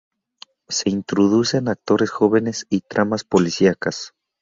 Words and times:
Se 0.67 0.89
introducen 0.89 1.67
actores 1.67 2.09
jóvenes 2.09 2.65
y 2.71 2.81
tramas 2.81 3.23
policíacas. 3.23 4.15